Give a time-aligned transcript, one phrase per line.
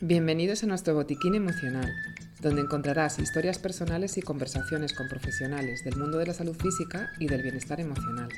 [0.00, 1.92] Bienvenidos a nuestro botiquín emocional,
[2.40, 7.26] donde encontrarás historias personales y conversaciones con profesionales del mundo de la salud física y
[7.26, 8.28] del bienestar emocional.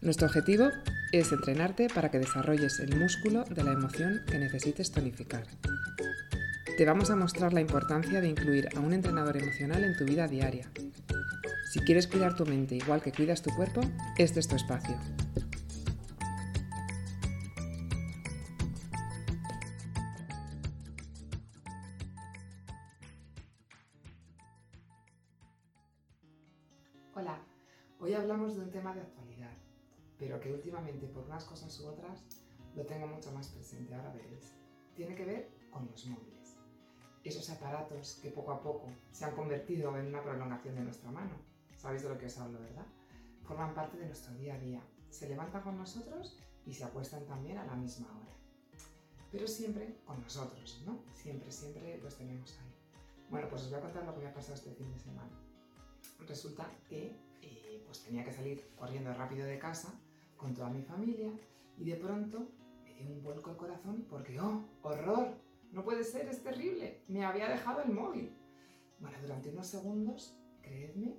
[0.00, 0.70] Nuestro objetivo
[1.12, 5.46] es entrenarte para que desarrolles el músculo de la emoción que necesites tonificar.
[6.76, 10.28] Te vamos a mostrar la importancia de incluir a un entrenador emocional en tu vida
[10.28, 10.70] diaria.
[11.72, 13.80] Si quieres cuidar tu mente igual que cuidas tu cuerpo,
[14.18, 14.94] este es tu espacio.
[27.14, 27.38] Hola,
[28.00, 29.54] hoy hablamos de un tema de actualidad,
[30.18, 32.22] pero que últimamente por unas cosas u otras
[32.74, 34.52] lo tengo mucho más presente, ahora veréis.
[34.94, 36.35] Tiene que ver con los móviles.
[37.28, 41.34] Esos aparatos que poco a poco se han convertido en una prolongación de nuestra mano.
[41.76, 42.86] Sabéis de lo que os hablo, ¿verdad?
[43.42, 44.80] Forman parte de nuestro día a día.
[45.10, 48.36] Se levantan con nosotros y se acuestan también a la misma hora.
[49.32, 51.02] Pero siempre con nosotros, ¿no?
[51.12, 52.74] Siempre, siempre los tenemos ahí.
[53.28, 55.46] Bueno, pues os voy a contar lo que me ha pasado este fin de semana
[56.26, 59.98] resulta que eh, pues tenía que salir corriendo rápido de casa
[60.36, 61.30] con toda mi familia
[61.78, 62.48] y de pronto
[62.84, 65.34] me dio un vuelco el corazón porque, ¡oh, horror!
[65.76, 67.02] No puede ser, es terrible.
[67.06, 68.34] Me había dejado el móvil.
[68.98, 71.18] Bueno, durante unos segundos, creedme,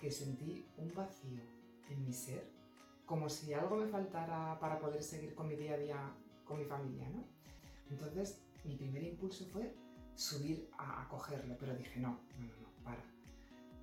[0.00, 1.40] que sentí un vacío
[1.88, 2.50] en mi ser,
[3.06, 6.14] como si algo me faltara para poder seguir con mi día a día
[6.44, 7.24] con mi familia, ¿no?
[7.90, 9.72] Entonces, mi primer impulso fue
[10.16, 13.04] subir a, cogerlo, pero dije, no, no, no, no, para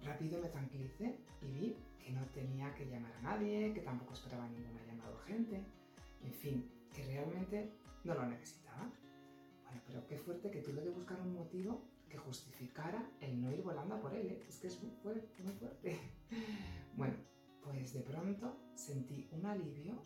[0.04, 4.50] Rápido me tranquilicé y vi que no tenía que llamar a nadie, que tampoco esperaba
[4.50, 5.64] ninguna llamada urgente,
[6.22, 7.72] en fin, que realmente
[8.04, 8.92] no lo necesitaba.
[9.88, 14.00] Pero qué fuerte que tuve que buscar un motivo que justificara el no ir volando
[14.02, 14.44] por él, ¿eh?
[14.48, 16.00] es que es muy fuerte, muy fuerte.
[16.98, 17.16] bueno,
[17.64, 20.02] pues de pronto sentí un alivio,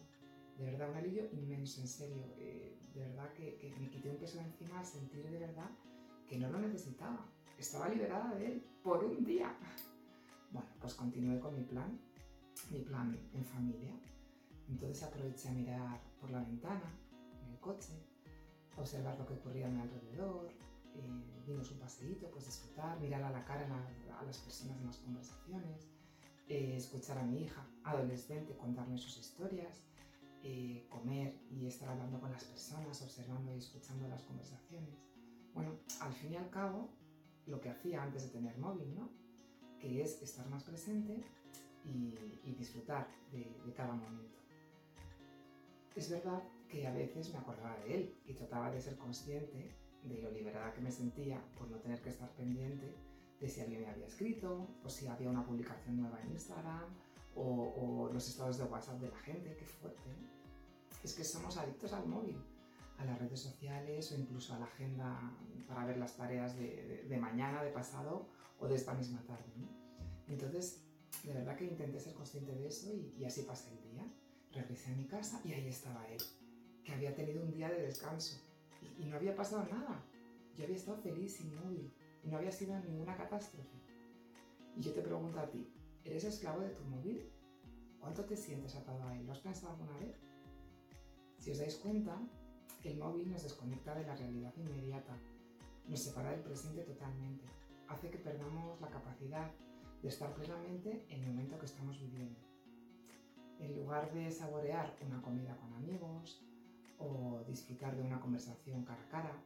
[0.58, 4.18] de verdad un alivio inmenso, en serio, eh, de verdad que, que me quité un
[4.18, 5.70] peso de encima al sentir de verdad
[6.28, 7.26] que no lo necesitaba,
[7.58, 9.56] estaba liberada de él por un día.
[10.52, 12.00] Bueno, pues continué con mi plan,
[12.70, 13.92] mi plan en familia.
[14.70, 16.94] Entonces aproveché a mirar por la ventana,
[17.42, 17.94] en el coche,
[18.78, 20.50] observar lo que ocurría a mi alrededor,
[20.96, 24.98] eh, dimos un paseíto, pues disfrutar, mirar a la cara a, las personas en las
[24.98, 25.90] conversaciones,
[26.48, 29.84] eh, escuchar a mi hija adolescente contarme sus historias,
[30.44, 35.00] eh, comer y estar hablando con las personas, observando y escuchando las conversaciones.
[35.54, 36.90] Bueno, al fin y al cabo,
[37.46, 39.10] lo que hacía antes de tener móvil, ¿no?
[39.80, 41.24] Que es estar más presente
[41.86, 44.38] y, disfrutar de, cada momento.
[45.96, 50.22] Es verdad que a veces me acordaba de él y trataba de ser consciente de
[50.22, 52.94] lo liberada que me sentía por no tener que estar pendiente
[53.40, 56.90] de si alguien me había escrito o si había una publicación nueva en Instagram
[57.36, 60.10] o, los estados de WhatsApp de la gente, qué fuerte.
[61.04, 62.38] Es que somos adictos al móvil
[62.98, 65.20] a las redes sociales o incluso a la agenda
[65.68, 68.28] para ver las tareas de, mañana, de pasado
[68.60, 69.52] o de esta misma tarde.
[70.28, 70.84] Entonces,
[71.24, 74.06] de verdad que intenté ser consciente de eso y, así pasé el día.
[74.54, 76.22] Regresé a mi casa y ahí estaba él,
[76.84, 78.40] que había tenido un día de descanso
[79.00, 80.04] y, no había pasado nada.
[80.56, 81.92] Yo había estado feliz sin móvil
[82.24, 83.78] y no había sido ninguna catástrofe.
[84.76, 85.68] Y yo te pregunto a ti,
[86.04, 87.32] ¿eres esclavo de tu móvil?
[88.00, 89.26] ¿Cuánto te sientes atado a él?
[89.26, 90.16] ¿Lo has pensado alguna vez?
[91.40, 92.16] Si os dais cuenta,
[92.84, 95.18] el móvil nos desconecta de la realidad inmediata,
[95.88, 97.46] nos separa del presente totalmente,
[97.88, 99.52] hace que perdamos la capacidad
[100.02, 102.53] de estar plenamente en el momento que estamos viviendo.
[103.60, 106.44] En lugar de saborear una comida con amigos
[106.98, 109.44] o disfrutar de una conversación cara a cara,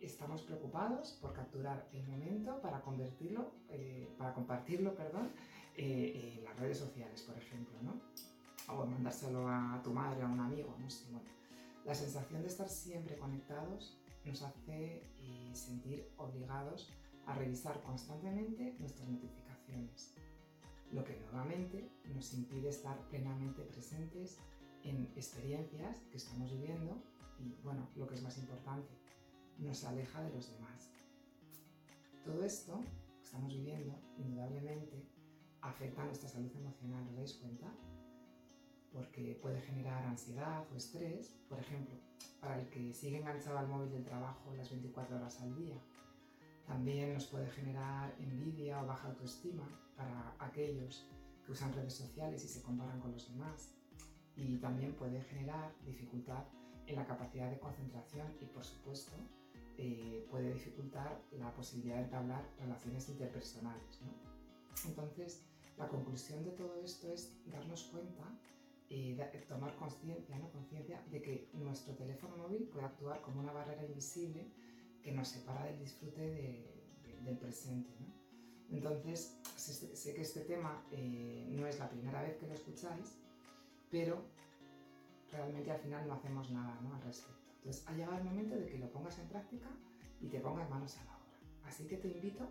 [0.00, 5.30] estamos preocupados por capturar el momento para convertirlo, eh, para compartirlo, perdón,
[5.76, 8.00] eh, en las redes sociales, por ejemplo, ¿no?
[8.72, 11.28] O mandárselo a tu madre, a un amigo, no sé, bueno.
[11.84, 16.90] La sensación de estar siempre conectados nos hace eh, sentir obligados
[17.26, 20.14] a revisar constantemente nuestras notificaciones,
[20.92, 24.38] lo que nuevamente nos impide estar plenamente presentes
[24.82, 27.02] en experiencias que estamos viviendo
[27.38, 28.90] y, bueno, lo que es más importante,
[29.58, 30.90] nos aleja de los demás.
[32.24, 32.80] Todo esto
[33.18, 35.06] que estamos viviendo, indudablemente,
[35.60, 37.72] afecta a nuestra salud emocional, ¿os dais cuenta?
[38.94, 41.96] porque puede generar ansiedad o estrés, por ejemplo,
[42.40, 45.76] para el que sigue enganchado al móvil del trabajo las 24 horas al día.
[46.84, 49.66] También nos puede generar envidia o baja autoestima
[49.96, 51.08] para aquellos
[51.42, 53.74] que usan redes sociales y se comparan con los demás.
[54.36, 56.44] Y también puede generar dificultad
[56.86, 59.12] en la capacidad de concentración y, por supuesto,
[59.78, 64.02] eh, puede dificultar la posibilidad de entablar relaciones interpersonales.
[64.84, 65.42] Entonces,
[65.78, 68.24] la conclusión de todo esto es darnos cuenta
[68.90, 69.16] y
[69.48, 70.50] tomar conciencia, ¿no?
[71.10, 74.52] de que nuestro teléfono móvil puede actuar como una barrera invisible
[75.02, 76.73] que nos separa del disfrute
[77.24, 77.90] del presente.
[78.70, 83.16] Entonces, sé, que este tema eh, no es la primera vez que lo escucháis,
[83.90, 84.22] pero
[85.30, 87.52] realmente al final no hacemos nada al respecto.
[87.58, 89.68] Entonces, ha llegado el momento de que lo pongas en práctica
[90.20, 91.38] y te pongas manos a la obra.
[91.64, 92.48] Así que te invito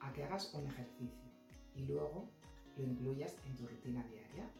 [0.00, 1.24] a que hagas un ejercicio
[1.74, 2.28] y luego
[2.76, 4.50] lo incluyas en tu rutina diaria.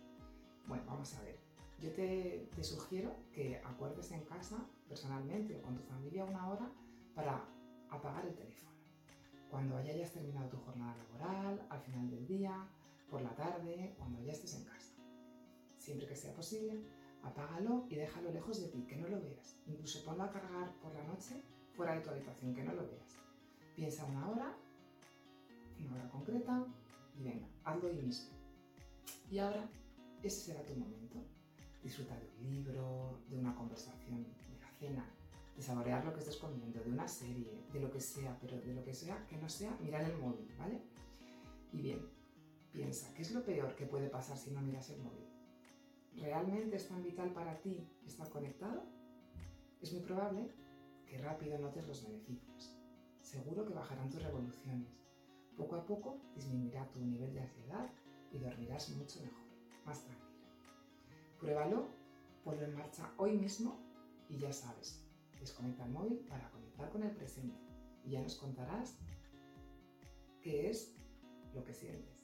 [0.67, 1.39] Bueno, vamos a ver.
[1.81, 6.71] Yo te, te sugiero que acuerdes en casa, personalmente o con tu familia, una hora
[7.15, 7.45] para
[7.91, 8.74] apagar el teléfono.
[9.55, 12.67] Cuando ya hayas terminado tu jornada laboral, al final del día,
[13.09, 14.95] por la tarde, cuando ya estés en casa.
[15.79, 16.83] Siempre que sea posible,
[17.23, 19.57] apágalo y déjalo lejos de ti, que no lo veas.
[19.69, 21.41] Incluso ponlo a cargar por la noche
[21.77, 23.17] fuera de tu habitación, que no lo veas.
[23.77, 24.57] Piensa una hora,
[25.79, 26.67] una hora concreta,
[27.17, 28.37] y venga, hazlo hoy mismo.
[29.31, 29.69] Y ahora,
[30.25, 31.19] ese será tu momento.
[31.81, 35.09] Disfruta de un libro, de una conversación, de la cena,
[35.57, 38.75] de saborear lo que estés comiendo, de una serie, de lo que sea, pero de
[38.75, 40.81] lo que sea que no sea mirar el móvil, ¿vale?
[41.73, 42.09] Y bien,
[42.73, 45.27] piensa, ¿qué es lo peor que puede pasar si no miras el móvil?
[46.17, 48.85] ¿Realmente es tan vital para ti estar conectado?
[49.81, 50.51] Es muy probable
[51.07, 52.77] que rápido notes los beneficios.
[53.21, 54.89] Seguro que bajarán tus revoluciones.
[55.57, 57.91] Poco a poco disminuirá tu nivel de ansiedad
[58.33, 59.45] y dormirás mucho mejor,
[59.85, 60.25] más tranquilo.
[61.39, 61.89] Pruébalo,
[62.43, 63.79] ponlo en marcha hoy mismo
[64.29, 65.04] y ya sabes,
[65.41, 67.57] Desconecta el móvil para conectar con el presente
[68.05, 68.97] y ya nos contarás
[70.43, 70.95] qué es
[71.55, 72.15] lo que sientes.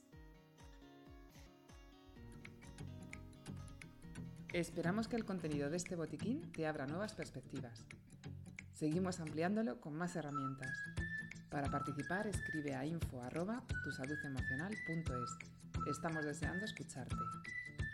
[4.52, 7.86] Esperamos que el contenido de este botiquín te abra nuevas perspectivas.
[8.72, 10.76] Seguimos ampliándolo con más herramientas.
[11.50, 15.38] Para participar escribe a info@tusaludemocional.es.
[15.86, 17.14] Estamos deseando escucharte.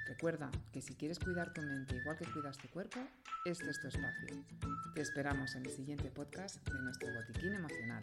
[0.07, 3.01] Recuerda que si quieres cuidar tu mente igual que cuidas tu cuerpo,
[3.45, 4.45] este es tu espacio.
[4.95, 8.03] Te esperamos en el siguiente podcast de nuestro botiquín emocional.